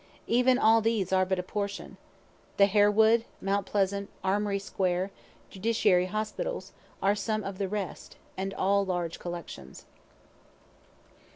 Even 0.25 0.57
all 0.57 0.81
these 0.81 1.13
are 1.13 1.27
but 1.27 1.37
a 1.37 1.43
portion. 1.43 1.95
The 2.57 2.65
Harewood, 2.65 3.23
Mount 3.39 3.67
Pleasant, 3.67 4.09
Armory 4.23 4.57
square, 4.57 5.11
Judiciary 5.51 6.07
hospitals, 6.07 6.71
are 7.03 7.13
some 7.13 7.43
of 7.43 7.59
the 7.59 7.67
rest, 7.69 8.15
and 8.35 8.51
all 8.55 8.83
large 8.83 9.19
collections. 9.19 9.85